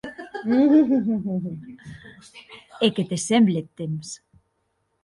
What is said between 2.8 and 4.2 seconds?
E qué te semble eth temps?